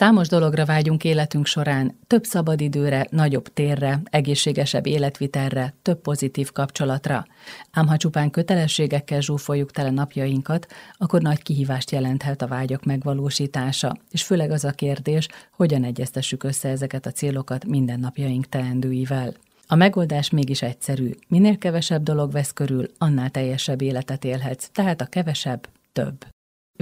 Számos 0.00 0.28
dologra 0.28 0.64
vágyunk 0.64 1.04
életünk 1.04 1.46
során, 1.46 1.98
több 2.06 2.24
szabadidőre, 2.24 3.06
nagyobb 3.10 3.48
térre, 3.52 4.00
egészségesebb 4.04 4.86
életvitelre, 4.86 5.74
több 5.82 6.00
pozitív 6.00 6.52
kapcsolatra. 6.52 7.26
Ám 7.70 7.86
ha 7.86 7.96
csupán 7.96 8.30
kötelességekkel 8.30 9.20
zsúfoljuk 9.20 9.70
tele 9.70 9.90
napjainkat, 9.90 10.66
akkor 10.98 11.20
nagy 11.20 11.42
kihívást 11.42 11.90
jelenthet 11.90 12.42
a 12.42 12.46
vágyak 12.46 12.84
megvalósítása, 12.84 13.96
és 14.10 14.22
főleg 14.22 14.50
az 14.50 14.64
a 14.64 14.70
kérdés, 14.70 15.28
hogyan 15.56 15.84
egyeztessük 15.84 16.44
össze 16.44 16.68
ezeket 16.68 17.06
a 17.06 17.12
célokat 17.12 17.64
mindennapjaink 17.64 18.48
teendőivel. 18.48 19.34
A 19.66 19.74
megoldás 19.74 20.30
mégis 20.30 20.62
egyszerű. 20.62 21.10
Minél 21.28 21.58
kevesebb 21.58 22.02
dolog 22.02 22.32
vesz 22.32 22.52
körül, 22.52 22.86
annál 22.98 23.30
teljesebb 23.30 23.82
életet 23.82 24.24
élhetsz, 24.24 24.68
tehát 24.72 25.00
a 25.00 25.06
kevesebb 25.06 25.68
több. 25.92 26.24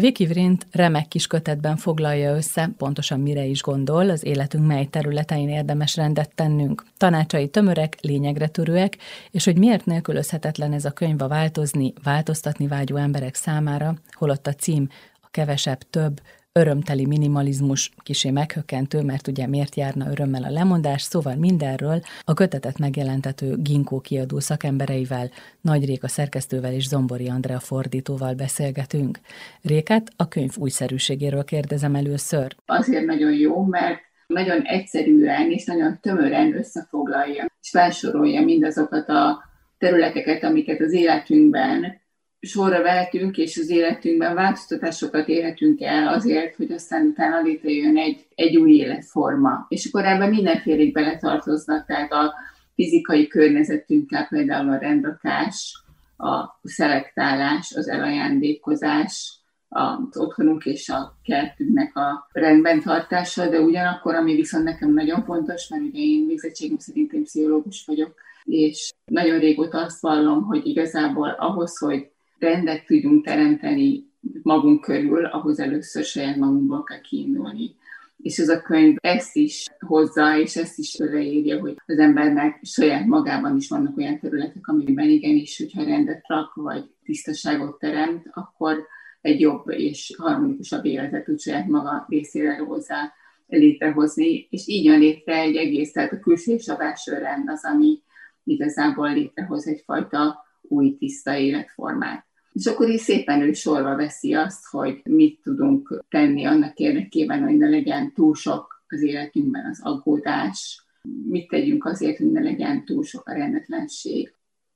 Vicky 0.01 0.27
Vrint 0.27 0.67
remek 0.71 1.09
kis 1.09 1.27
kötetben 1.27 1.77
foglalja 1.77 2.37
össze, 2.37 2.71
pontosan 2.77 3.21
mire 3.21 3.45
is 3.45 3.63
gondol, 3.63 4.11
az 4.11 4.25
életünk 4.25 4.67
mely 4.67 4.85
területein 4.85 5.49
érdemes 5.49 5.97
rendet 5.97 6.35
tennünk. 6.35 6.85
Tanácsai 6.97 7.49
tömörek, 7.49 7.97
lényegre 8.01 8.49
törőek, 8.49 8.97
és 9.31 9.45
hogy 9.45 9.59
miért 9.59 9.85
nélkülözhetetlen 9.85 10.73
ez 10.73 10.85
a 10.85 10.91
könyv 10.91 11.23
a 11.23 11.29
változni, 11.29 11.93
változtatni 12.03 12.67
vágyó 12.67 12.97
emberek 12.97 13.35
számára, 13.35 13.95
holott 14.11 14.47
a 14.47 14.55
cím 14.55 14.89
a 15.15 15.29
kevesebb 15.31 15.81
több, 15.91 16.21
örömteli 16.59 17.07
minimalizmus, 17.07 17.91
kisé 18.03 18.31
meghökkentő, 18.31 19.03
mert 19.03 19.27
ugye 19.29 19.47
miért 19.47 19.75
járna 19.77 20.11
örömmel 20.11 20.43
a 20.43 20.51
lemondás, 20.51 21.03
szóval 21.03 21.35
mindenről 21.35 22.01
a 22.25 22.35
kötetet 22.35 22.79
megjelentető 22.79 23.57
Ginkó 23.57 24.01
kiadó 24.01 24.39
szakembereivel, 24.41 25.31
Nagy 25.61 25.85
Réka 25.85 26.09
szerkesztővel 26.09 26.73
és 26.73 26.89
Zombori 26.89 27.29
Andrea 27.29 27.59
fordítóval 27.59 28.35
beszélgetünk. 28.35 29.19
Rékát 29.63 30.13
a 30.17 30.29
könyv 30.29 30.57
újszerűségéről 30.57 31.45
kérdezem 31.45 31.95
először. 31.95 32.57
Azért 32.67 33.05
nagyon 33.05 33.33
jó, 33.33 33.65
mert 33.65 34.01
nagyon 34.27 34.63
egyszerűen 34.63 35.51
és 35.51 35.65
nagyon 35.65 35.99
tömören 36.01 36.57
összefoglalja, 36.57 37.47
és 37.63 37.71
felsorolja 37.71 38.41
mindazokat 38.43 39.09
a 39.09 39.43
területeket, 39.79 40.45
amiket 40.45 40.81
az 40.81 40.93
életünkben 40.93 42.01
sorra 42.41 42.83
vehetünk, 42.83 43.37
és 43.37 43.57
az 43.57 43.71
életünkben 43.71 44.35
változtatásokat 44.35 45.29
érhetünk 45.29 45.81
el 45.81 46.09
azért, 46.09 46.57
hogy 46.57 46.73
aztán 46.73 47.07
utána 47.07 47.41
létrejön 47.41 47.97
egy, 47.97 48.27
egy 48.35 48.57
új 48.57 48.73
életforma. 48.73 49.67
És 49.69 49.87
akkor 49.87 50.05
ebben 50.05 50.29
mindenfélék 50.29 50.93
beletartoznak, 50.93 51.87
tehát 51.87 52.13
a 52.13 52.35
fizikai 52.75 53.27
környezetünkkel, 53.27 54.27
például 54.29 54.71
a 54.71 54.79
rendrakás, 54.79 55.83
a 56.17 56.59
szelektálás, 56.63 57.73
az 57.77 57.89
elajándékozás, 57.89 59.39
az 59.69 60.17
otthonunk 60.17 60.65
és 60.65 60.89
a 60.89 61.19
kertünknek 61.23 61.97
a 61.97 62.29
rendben 62.33 62.81
tartása, 62.81 63.49
de 63.49 63.61
ugyanakkor, 63.61 64.15
ami 64.15 64.35
viszont 64.35 64.65
nekem 64.65 64.93
nagyon 64.93 65.25
fontos, 65.25 65.69
mert 65.69 65.83
ugye 65.83 66.01
én 66.01 66.27
végzettségem 66.27 66.79
szerint 66.79 67.13
én 67.13 67.23
pszichológus 67.23 67.85
vagyok, 67.87 68.15
és 68.45 68.93
nagyon 69.05 69.39
régóta 69.39 69.79
azt 69.79 70.01
vallom, 70.01 70.43
hogy 70.43 70.67
igazából 70.67 71.29
ahhoz, 71.29 71.79
hogy 71.79 72.11
rendet 72.39 72.87
tudjunk 72.87 73.25
teremteni 73.25 74.07
magunk 74.43 74.81
körül, 74.81 75.25
ahhoz 75.25 75.59
először 75.59 76.05
saját 76.05 76.37
magunkból 76.37 76.83
kell 76.83 77.01
kiindulni. 77.01 77.77
És 78.23 78.39
ez 78.39 78.49
a 78.49 78.63
könyv 78.63 78.97
ezt 79.01 79.37
is 79.37 79.67
hozza, 79.79 80.39
és 80.39 80.57
ezt 80.57 80.79
is 80.79 80.97
leírja, 80.97 81.61
hogy 81.61 81.77
az 81.87 81.99
embernek 81.99 82.59
saját 82.63 83.07
magában 83.07 83.57
is 83.57 83.69
vannak 83.69 83.97
olyan 83.97 84.19
területek, 84.19 84.69
amiben 84.69 85.09
igenis, 85.09 85.59
hogyha 85.59 85.85
rendet 85.85 86.27
rak, 86.27 86.55
vagy 86.55 86.91
tisztaságot 87.05 87.79
teremt, 87.79 88.27
akkor 88.31 88.87
egy 89.21 89.41
jobb 89.41 89.71
és 89.71 90.15
harmonikusabb 90.19 90.85
életet 90.85 91.25
tud 91.25 91.41
saját 91.41 91.67
maga 91.67 92.07
részére 92.09 92.57
hozzá 92.57 93.13
létrehozni, 93.47 94.47
és 94.51 94.69
így 94.69 94.85
jön 94.85 94.99
létre 94.99 95.35
egy 95.35 95.57
egész, 95.57 95.93
tehát 95.93 96.13
a 96.13 96.19
külső 96.19 96.53
és 96.53 96.69
a 96.69 96.77
belső 96.77 97.13
rend 97.13 97.49
az, 97.49 97.65
ami 97.65 98.03
igazából 98.45 99.13
létrehoz 99.13 99.67
egyfajta 99.67 100.47
új 100.63 100.97
tiszta 100.99 101.37
életformát. 101.37 102.28
És 102.59 102.67
akkor 102.67 102.89
is 102.89 103.01
szépen 103.01 103.41
ő 103.41 103.53
sorba 103.53 103.97
veszi 103.97 104.35
azt, 104.35 104.67
hogy 104.71 105.01
mit 105.05 105.41
tudunk 105.43 106.05
tenni 106.09 106.45
annak 106.45 106.79
érdekében, 106.79 107.43
hogy 107.43 107.57
ne 107.57 107.69
legyen 107.69 108.13
túl 108.13 108.35
sok 108.35 108.83
az 108.89 109.03
életünkben 109.03 109.67
az 109.71 109.79
aggódás, 109.83 110.83
mit 111.29 111.49
tegyünk 111.49 111.85
azért, 111.85 112.19
hogy 112.19 112.33
ne 112.33 112.41
legyen 112.41 112.85
túl 112.85 113.05
sok 113.05 113.29
a 113.29 113.33
rendetlenség, 113.33 114.35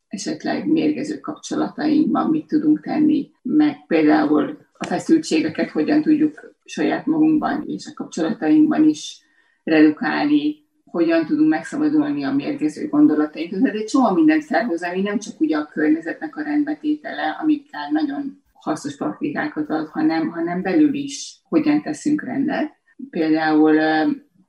esetleg 0.09 0.67
mérgező 0.67 1.21
kapcsolatainkban 1.21 2.31
mit 2.31 2.47
tudunk 2.47 2.81
tenni, 2.81 3.31
meg 3.43 3.87
például 3.87 4.59
a 4.73 4.87
feszültségeket 4.87 5.71
hogyan 5.71 6.03
tudjuk 6.03 6.55
saját 6.65 7.07
magunkban 7.07 7.65
és 7.67 7.87
a 7.87 7.95
kapcsolatainkban 7.95 8.89
is 8.89 9.21
redukálni, 9.65 10.62
hogyan 10.93 11.27
tudunk 11.27 11.49
megszabadulni 11.49 12.25
a 12.25 12.33
mérgező 12.33 12.89
gondolatainktól. 12.89 13.61
Tehát 13.61 13.77
egy 13.77 13.85
csomó 13.85 14.11
mindent 14.11 14.45
felhoz, 14.45 14.83
ami 14.83 15.01
nem 15.01 15.19
csak 15.19 15.41
ugye 15.41 15.57
a 15.57 15.67
környezetnek 15.67 16.37
a 16.37 16.43
rendbetétele, 16.43 17.39
amikkel 17.43 17.91
nagyon 17.91 18.43
hasznos 18.53 18.97
praktikákat 18.97 19.71
ad, 19.71 19.89
hanem, 19.89 20.29
hanem 20.29 20.63
belül 20.63 20.95
is 20.95 21.41
hogyan 21.49 21.83
teszünk 21.83 22.25
rendet. 22.25 22.73
Például 23.11 23.75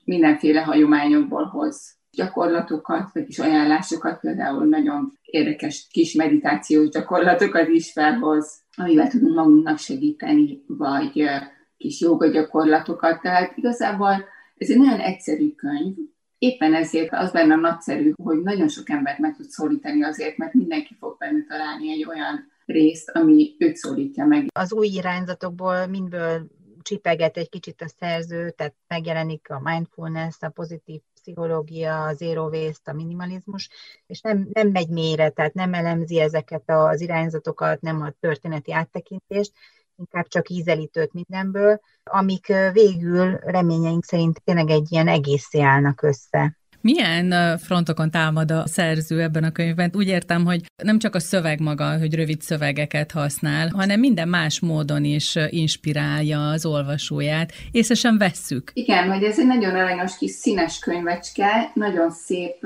mindenféle 0.05 0.61
hagyományokból 0.61 1.43
hoz 1.43 1.95
gyakorlatokat, 2.11 3.09
vagy 3.13 3.25
kis 3.25 3.39
ajánlásokat, 3.39 4.19
például 4.19 4.65
nagyon 4.65 5.11
érdekes 5.21 5.87
kis 5.91 6.13
meditációs 6.13 6.89
gyakorlatokat 6.89 7.67
is 7.67 7.91
felhoz, 7.91 8.61
amivel 8.77 9.09
tudunk 9.09 9.35
magunknak 9.35 9.77
segíteni, 9.77 10.63
vagy 10.67 11.29
kis 11.77 12.01
joga 12.01 12.27
gyakorlatokat. 12.27 13.21
Tehát 13.21 13.57
igazából 13.57 14.25
ez 14.57 14.69
egy 14.69 14.77
nagyon 14.77 14.99
egyszerű 14.99 15.51
könyv, 15.51 15.95
Éppen 16.43 16.73
ezért 16.73 17.13
az 17.13 17.31
benne 17.31 17.55
nagyszerű, 17.55 18.13
hogy 18.23 18.41
nagyon 18.41 18.67
sok 18.67 18.89
embert 18.89 19.17
meg 19.17 19.35
tud 19.35 19.49
szólítani 19.49 20.03
azért, 20.03 20.37
mert 20.37 20.53
mindenki 20.53 20.95
fog 20.99 21.17
benne 21.17 21.45
találni 21.47 21.91
egy 21.91 22.05
olyan 22.05 22.51
részt, 22.65 23.09
ami 23.09 23.55
őt 23.59 23.75
szólítja 23.75 24.25
meg. 24.25 24.47
Az 24.53 24.73
új 24.73 24.87
irányzatokból 24.87 25.85
mindből 25.85 26.47
csipeget 26.81 27.37
egy 27.37 27.49
kicsit 27.49 27.81
a 27.81 27.87
szerző, 27.99 28.49
tehát 28.49 28.75
megjelenik 28.87 29.49
a 29.49 29.61
mindfulness, 29.63 30.35
a 30.39 30.49
pozitív 30.49 31.01
pszichológia, 31.13 32.03
a 32.03 32.13
zero 32.13 32.47
waste, 32.47 32.91
a 32.91 32.95
minimalizmus, 32.95 33.69
és 34.07 34.21
nem, 34.21 34.47
nem 34.53 34.67
megy 34.67 34.89
mélyre, 34.89 35.29
tehát 35.29 35.53
nem 35.53 35.73
elemzi 35.73 36.19
ezeket 36.19 36.63
az 36.65 37.01
irányzatokat, 37.01 37.81
nem 37.81 38.01
a 38.01 38.13
történeti 38.19 38.73
áttekintést, 38.73 39.51
inkább 39.97 40.27
csak 40.27 40.49
ízelítőt 40.49 41.13
mindenből, 41.13 41.79
amik 42.03 42.53
végül 42.73 43.39
reményeink 43.45 44.03
szerint 44.03 44.41
tényleg 44.43 44.69
egy 44.69 44.87
ilyen 44.89 45.07
egészé 45.07 45.61
állnak 45.61 46.01
össze. 46.01 46.57
Milyen 46.81 47.57
frontokon 47.57 48.11
támad 48.11 48.51
a 48.51 48.67
szerző 48.67 49.21
ebben 49.21 49.43
a 49.43 49.51
könyvben? 49.51 49.91
Úgy 49.95 50.07
értem, 50.07 50.45
hogy 50.45 50.61
nem 50.83 50.99
csak 50.99 51.15
a 51.15 51.19
szöveg 51.19 51.59
maga, 51.59 51.97
hogy 51.97 52.15
rövid 52.15 52.41
szövegeket 52.41 53.11
használ, 53.11 53.69
hanem 53.69 53.99
minden 53.99 54.27
más 54.27 54.59
módon 54.59 55.03
is 55.03 55.35
inspirálja 55.49 56.49
az 56.49 56.65
olvasóját. 56.65 57.51
Észre 57.71 57.95
sem 57.95 58.17
vesszük. 58.17 58.71
Igen, 58.73 59.11
hogy 59.11 59.23
ez 59.23 59.39
egy 59.39 59.47
nagyon 59.47 59.75
aranyos 59.75 60.17
kis 60.17 60.31
színes 60.31 60.79
könyvecske, 60.79 61.71
nagyon 61.73 62.11
szép 62.11 62.65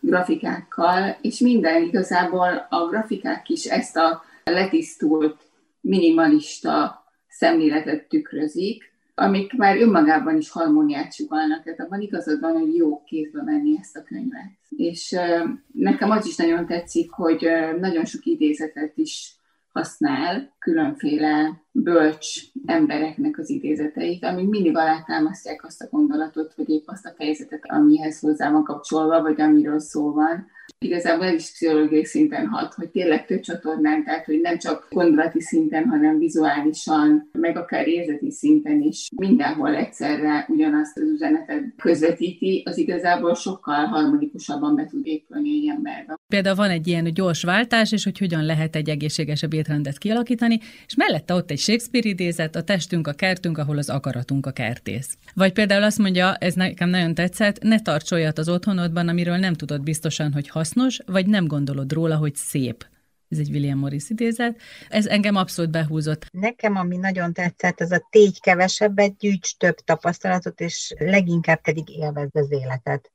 grafikákkal, 0.00 1.16
és 1.20 1.38
minden 1.38 1.82
igazából 1.82 2.66
a 2.70 2.88
grafikák 2.90 3.48
is 3.48 3.64
ezt 3.64 3.96
a 3.96 4.22
letisztult 4.44 5.36
minimalista 5.80 7.04
szemléletet 7.28 8.08
tükrözik, 8.08 8.88
amik 9.14 9.52
már 9.52 9.80
önmagában 9.80 10.36
is 10.36 10.50
harmóniát 10.50 11.14
sugalnak, 11.14 11.62
tehát 11.62 11.80
abban 11.80 12.00
igazad 12.00 12.40
van, 12.40 12.58
hogy 12.58 12.74
jó 12.74 13.04
kézbe 13.04 13.42
venni 13.44 13.78
ezt 13.80 13.96
a 13.96 14.02
könyvet. 14.02 14.50
És 14.76 15.16
nekem 15.72 16.10
az 16.10 16.26
is 16.26 16.36
nagyon 16.36 16.66
tetszik, 16.66 17.10
hogy 17.10 17.48
nagyon 17.80 18.04
sok 18.04 18.24
idézetet 18.24 18.96
is 18.96 19.34
használ 19.72 20.56
különféle 20.60 21.62
bölcs 21.72 22.26
embereknek 22.66 23.38
az 23.38 23.50
idézeteit, 23.50 24.24
amik 24.24 24.48
mindig 24.48 24.76
alátámasztják 24.76 25.64
azt 25.64 25.82
a 25.82 25.88
gondolatot, 25.90 26.54
vagy 26.56 26.68
épp 26.68 26.84
azt 26.86 27.06
a 27.06 27.14
fejezetet, 27.16 27.62
amihez 27.62 28.20
hozzá 28.20 28.50
van 28.50 28.64
kapcsolva, 28.64 29.22
vagy 29.22 29.40
amiről 29.40 29.80
szó 29.80 30.12
van. 30.12 30.46
Igazából 30.78 31.24
ez 31.24 31.34
is 31.34 31.50
pszichológiai 31.50 32.04
szinten 32.04 32.46
hat, 32.46 32.74
hogy 32.74 32.88
tényleg 32.88 33.26
több 33.26 33.40
csatornán, 33.40 34.04
tehát 34.04 34.24
hogy 34.24 34.40
nem 34.40 34.58
csak 34.58 34.86
gondolati 34.90 35.40
szinten, 35.40 35.88
hanem 35.88 36.18
vizuálisan, 36.18 37.28
meg 37.32 37.56
akár 37.56 37.88
érzeti 37.88 38.30
szinten 38.30 38.80
is 38.80 39.08
mindenhol 39.16 39.74
egyszerre 39.74 40.46
ugyanazt 40.48 40.98
az 40.98 41.08
üzenetet 41.08 41.62
közvetíti, 41.76 42.62
az 42.64 42.78
igazából 42.78 43.34
sokkal 43.34 43.84
harmonikusabban 43.84 44.74
be 44.74 44.86
tud 44.86 45.06
épülni 45.06 45.50
egy 45.50 45.68
emberbe. 45.68 46.18
Például 46.28 46.56
van 46.56 46.70
egy 46.70 46.86
ilyen 46.86 47.14
gyors 47.14 47.42
váltás, 47.42 47.92
és 47.92 48.04
hogy 48.04 48.18
hogyan 48.18 48.44
lehet 48.44 48.76
egy 48.76 48.88
egészségesebb 48.88 49.52
étrendet 49.52 49.98
kialakítani, 49.98 50.49
és 50.86 50.94
mellette 50.96 51.34
ott 51.34 51.50
egy 51.50 51.58
Shakespeare 51.58 52.08
idézet, 52.08 52.56
a 52.56 52.62
testünk 52.62 53.06
a 53.06 53.12
kertünk, 53.12 53.58
ahol 53.58 53.78
az 53.78 53.88
akaratunk 53.90 54.46
a 54.46 54.50
kertész. 54.50 55.16
Vagy 55.34 55.52
például 55.52 55.82
azt 55.82 55.98
mondja, 55.98 56.34
ez 56.34 56.54
nekem 56.54 56.88
nagyon 56.88 57.14
tetszett, 57.14 57.62
ne 57.62 57.80
tarts 57.80 58.10
olyat 58.10 58.38
az 58.38 58.48
otthonodban, 58.48 59.08
amiről 59.08 59.36
nem 59.36 59.54
tudod 59.54 59.82
biztosan, 59.82 60.32
hogy 60.32 60.48
hasznos, 60.48 60.98
vagy 61.06 61.26
nem 61.26 61.46
gondolod 61.46 61.92
róla, 61.92 62.16
hogy 62.16 62.34
szép. 62.34 62.86
Ez 63.28 63.38
egy 63.38 63.50
William 63.50 63.78
Morris 63.78 64.10
idézet. 64.10 64.60
Ez 64.88 65.06
engem 65.06 65.36
abszolút 65.36 65.70
behúzott. 65.70 66.26
Nekem, 66.32 66.76
ami 66.76 66.96
nagyon 66.96 67.32
tetszett, 67.32 67.80
az 67.80 67.90
a 67.90 68.06
tégy 68.10 68.40
kevesebbet, 68.40 69.16
gyűjts 69.16 69.56
több 69.56 69.74
tapasztalatot, 69.74 70.60
és 70.60 70.94
leginkább 70.98 71.60
pedig 71.60 71.88
élvezd 71.88 72.36
az 72.36 72.52
életet. 72.52 73.12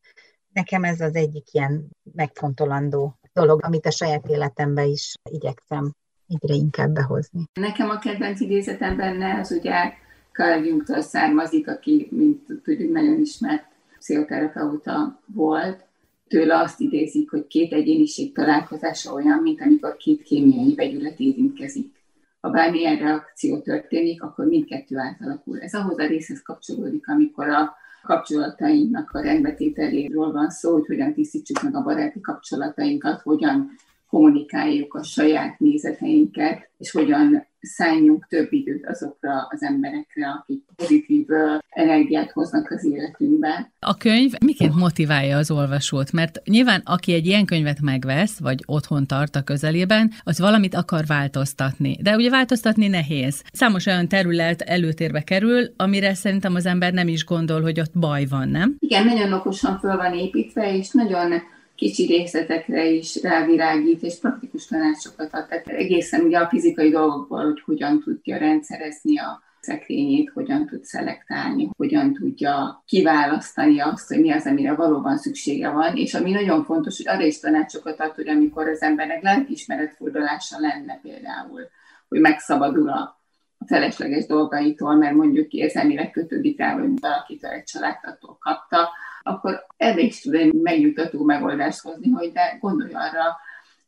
Nekem 0.53 0.83
ez 0.83 1.01
az 1.01 1.15
egyik 1.15 1.53
ilyen 1.53 1.89
megfontolandó 2.13 3.19
dolog, 3.33 3.63
amit 3.63 3.85
a 3.85 3.91
saját 3.91 4.27
életemben 4.27 4.87
is 4.87 5.13
igyekszem 5.29 5.93
egyre 6.27 6.53
inkább 6.53 6.91
behozni. 6.93 7.43
Nekem 7.53 7.89
a 7.89 7.99
kedvenc 7.99 8.39
idézetem 8.39 8.95
benne 8.95 9.39
az 9.39 9.51
ugye 9.51 9.93
Carl 10.31 10.65
Jungtól 10.65 11.01
származik, 11.01 11.67
aki, 11.67 12.07
mint 12.11 12.41
tudjuk, 12.63 12.91
nagyon 12.91 13.19
ismert 13.19 13.65
pszichoterapeuta 13.99 15.19
volt. 15.25 15.83
Tőle 16.27 16.59
azt 16.59 16.79
idézik, 16.79 17.29
hogy 17.29 17.47
két 17.47 17.73
egyéniség 17.73 18.33
találkozása 18.33 19.13
olyan, 19.13 19.41
mint 19.41 19.61
amikor 19.61 19.95
két 19.95 20.23
kémiai 20.23 20.75
vegyület 20.75 21.19
érintkezik. 21.19 21.93
Ha 22.41 22.49
bármilyen 22.49 22.97
reakció 22.97 23.59
történik, 23.59 24.23
akkor 24.23 24.45
mindkettő 24.45 24.97
átalakul. 24.97 25.59
Ez 25.59 25.73
ahhoz 25.73 25.99
a 25.99 26.07
részhez 26.07 26.41
kapcsolódik, 26.41 27.07
amikor 27.07 27.47
a 27.47 27.75
kapcsolatainknak 28.03 29.11
a 29.11 29.21
rendbetételéről 29.21 30.31
van 30.31 30.49
szó, 30.49 30.71
hogy 30.71 30.85
hogyan 30.85 31.13
tisztítsuk 31.13 31.63
meg 31.63 31.75
a 31.75 31.83
baráti 31.83 32.21
kapcsolatainkat, 32.21 33.21
hogyan 33.21 33.71
kommunikáljuk 34.15 34.93
a 34.93 35.03
saját 35.03 35.59
nézeteinket, 35.59 36.69
és 36.77 36.91
hogyan 36.91 37.47
szálljunk 37.61 38.27
több 38.29 38.47
időt 38.53 38.85
azokra 38.87 39.47
az 39.49 39.63
emberekre, 39.63 40.27
akik 40.27 40.63
pozitív 40.75 41.25
energiát 41.69 42.31
hoznak 42.31 42.71
az 42.71 42.85
életünkbe. 42.85 43.71
A 43.79 43.97
könyv 43.97 44.31
miként 44.45 44.75
motiválja 44.75 45.37
az 45.37 45.51
olvasót? 45.51 46.11
Mert 46.11 46.41
nyilván 46.45 46.81
aki 46.85 47.13
egy 47.13 47.25
ilyen 47.25 47.45
könyvet 47.45 47.81
megvesz, 47.81 48.39
vagy 48.39 48.63
otthon 48.65 49.07
tart 49.07 49.35
a 49.35 49.43
közelében, 49.43 50.11
az 50.23 50.39
valamit 50.39 50.75
akar 50.75 51.05
változtatni. 51.05 51.97
De 52.01 52.15
ugye 52.15 52.29
változtatni 52.29 52.87
nehéz. 52.87 53.43
Számos 53.51 53.85
olyan 53.85 54.07
terület 54.07 54.61
előtérbe 54.61 55.21
kerül, 55.21 55.73
amire 55.77 56.13
szerintem 56.13 56.55
az 56.55 56.65
ember 56.65 56.93
nem 56.93 57.07
is 57.07 57.25
gondol, 57.25 57.61
hogy 57.61 57.79
ott 57.79 57.99
baj 57.99 58.25
van, 58.25 58.49
nem? 58.49 58.75
Igen, 58.79 59.05
nagyon 59.05 59.33
okosan 59.33 59.79
föl 59.79 59.95
van 59.95 60.13
építve, 60.13 60.77
és 60.77 60.91
nagyon 60.91 61.31
kicsi 61.75 62.05
részletekre 62.05 62.85
is 62.85 63.21
rávirágít, 63.21 64.01
és 64.01 64.19
praktikus 64.19 64.65
tanácsokat 64.65 65.33
ad. 65.33 65.47
Tehát 65.47 65.67
egészen 65.67 66.21
ugye 66.21 66.37
a 66.37 66.47
fizikai 66.47 66.89
dolgokból, 66.89 67.43
hogy 67.43 67.61
hogyan 67.65 67.99
tudja 67.99 68.37
rendszerezni 68.37 69.19
a 69.19 69.43
szekrényét, 69.59 70.31
hogyan 70.33 70.65
tud 70.65 70.83
szelektálni, 70.83 71.69
hogyan 71.77 72.13
tudja 72.13 72.83
kiválasztani 72.85 73.79
azt, 73.79 74.07
hogy 74.07 74.19
mi 74.19 74.31
az, 74.31 74.45
amire 74.45 74.73
valóban 74.73 75.17
szüksége 75.17 75.69
van, 75.69 75.95
és 75.95 76.13
ami 76.13 76.31
nagyon 76.31 76.63
fontos, 76.63 76.97
hogy 76.97 77.07
arra 77.07 77.25
is 77.25 77.39
tanácsokat 77.39 77.99
ad, 77.99 78.15
hogy 78.15 78.27
amikor 78.27 78.67
az 78.67 78.81
embernek 78.81 79.23
lelkiismeretfordulása 79.23 80.59
lenne 80.59 80.99
például, 81.01 81.61
hogy 82.07 82.19
megszabadul 82.19 82.89
a 82.89 83.21
felesleges 83.65 84.25
dolgaitól, 84.25 84.95
mert 84.95 85.15
mondjuk 85.15 85.51
érzelmileg 85.51 86.11
kötődik 86.11 86.57
rá, 86.57 86.73
hogy 86.73 86.99
valakitől 86.99 87.51
egy 87.51 87.63
családtól 87.63 88.37
kapta, 88.39 88.89
akkor 89.27 89.65
erre 89.77 90.01
is 90.01 90.21
tud 90.21 90.33
egy 90.33 90.53
megnyugtató 90.53 91.23
megoldást 91.23 91.81
hozni, 91.81 92.09
hogy 92.09 92.31
de 92.31 92.57
gondolj 92.59 92.91
arra, 92.93 93.37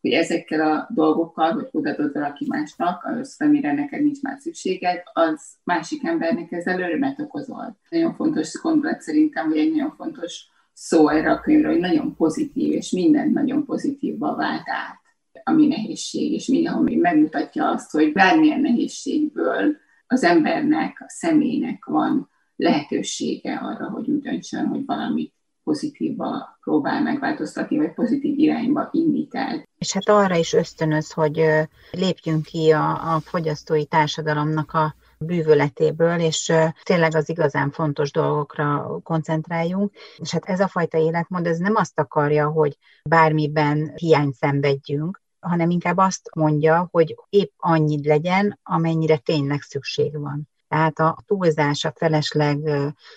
hogy 0.02 0.12
ezekkel 0.12 0.72
a 0.72 0.88
dolgokkal, 0.94 1.54
hogy 1.54 1.68
odaadod 1.72 2.14
valaki 2.14 2.46
másnak, 2.48 3.04
az, 3.06 3.36
amire 3.40 3.74
neked 3.74 4.02
nincs 4.02 4.22
már 4.22 4.38
szükséged, 4.40 5.02
az 5.14 5.42
másik 5.64 6.04
embernek 6.04 6.52
ezzel 6.52 6.80
örömet 6.80 7.20
okozol. 7.20 7.78
Nagyon 7.90 8.14
fontos 8.16 8.60
gondolat 8.62 9.02
szerintem, 9.02 9.48
hogy 9.48 9.58
egy 9.58 9.72
nagyon 9.72 9.94
fontos 9.96 10.46
szó 10.74 11.10
erre 11.10 11.32
a 11.32 11.40
könyvre, 11.40 11.68
hogy 11.68 11.80
nagyon 11.80 12.16
pozitív, 12.16 12.72
és 12.72 12.92
minden 12.92 13.30
nagyon 13.30 13.66
pozitívba 13.66 14.36
vált 14.36 14.70
át, 14.70 15.00
ami 15.44 15.68
nehézség, 15.68 16.32
és 16.32 16.48
mindenhol 16.48 16.90
megmutatja 16.96 17.70
azt, 17.70 17.92
hogy 17.92 18.14
bármilyen 18.14 18.62
nehézségből 18.62 19.76
az 20.08 20.24
embernek, 20.24 20.98
a 21.00 21.10
személynek 21.10 21.86
van 21.86 22.30
lehetősége 22.58 23.56
arra, 23.56 23.90
hogy 23.90 24.10
úgy 24.10 24.22
döntsön, 24.22 24.68
hogy 24.68 24.86
valamit 24.86 25.34
pozitívba 25.64 26.58
próbál 26.62 27.02
megváltoztatni, 27.02 27.78
vagy 27.78 27.94
pozitív 27.94 28.40
irányba 28.40 28.90
indít. 28.92 29.38
És 29.78 29.94
hát 29.94 30.10
arra 30.10 30.36
is 30.36 30.54
ösztönöz, 30.54 31.12
hogy 31.12 31.46
lépjünk 31.92 32.46
ki 32.46 32.72
a, 32.72 33.16
a 33.16 33.20
fogyasztói 33.20 33.86
társadalomnak 33.86 34.74
a 34.74 34.96
bűvöletéből, 35.20 36.20
és 36.20 36.54
tényleg 36.84 37.16
az 37.16 37.30
igazán 37.30 37.72
fontos 37.72 38.12
dolgokra 38.12 39.00
koncentráljunk. 39.04 39.92
És 40.18 40.32
hát 40.32 40.46
ez 40.46 40.60
a 40.60 40.68
fajta 40.68 40.98
életmód, 40.98 41.46
ez 41.46 41.58
nem 41.58 41.76
azt 41.76 42.00
akarja, 42.00 42.50
hogy 42.50 42.78
bármiben 43.10 43.92
hiányt 43.96 44.34
szenvedjünk, 44.34 45.22
hanem 45.40 45.70
inkább 45.70 45.98
azt 45.98 46.30
mondja, 46.36 46.88
hogy 46.92 47.16
épp 47.30 47.52
annyit 47.58 48.06
legyen, 48.06 48.60
amennyire 48.64 49.18
tényleg 49.18 49.62
szükség 49.62 50.20
van. 50.20 50.50
Tehát 50.68 51.00
a 51.00 51.18
túlzás, 51.26 51.86
a 51.86 51.94
felesleg, 51.96 52.58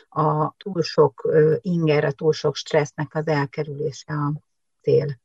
a 0.09 0.55
túl 0.57 0.83
sok 0.83 1.29
inger, 1.61 2.05
a 2.05 2.13
túl 2.13 2.33
sok 2.33 2.57
stressznek 2.57 3.15
az 3.15 3.27
elkerülése 3.27 4.13
a 4.13 4.33
cél. 4.83 5.19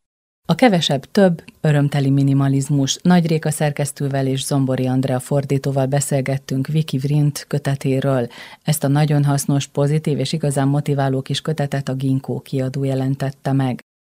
A 0.48 0.56
kevesebb 0.56 1.06
több, 1.12 1.44
örömteli 1.62 2.10
minimalizmus. 2.10 3.00
Nagy 3.01 3.27
Réka 3.27 3.51
szerkesztővel 3.51 4.27
és 4.27 4.45
Zombori 4.45 4.88
Andrea 4.88 5.19
fordítóval 5.19 5.86
beszélgettünk 5.86 6.68
Viki 6.68 6.98
Vrint 6.98 7.45
kötetéről. 7.48 8.28
Ezt 8.63 8.83
a 8.83 8.88
nagyon 8.88 9.24
hasznos, 9.24 9.68
pozitív 9.68 10.19
és 10.19 10.33
igazán 10.33 10.68
motiváló 10.68 11.21
kis 11.21 11.42
kötetet 11.42 11.89
a 11.89 11.94
Ginkó 11.94 12.39
kiadó 12.39 12.83
jelentette 12.83 13.51
meg. 13.51 13.80